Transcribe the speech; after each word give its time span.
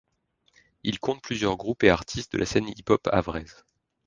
Il 0.81 0.99
compte 0.99 1.21
plusieurs 1.21 1.57
groupes 1.57 1.83
et 1.83 1.91
artistes 1.91 2.33
de 2.33 2.39
la 2.39 2.47
scène 2.47 2.69
hip-hop 2.69 3.07
havraise. 3.11 3.63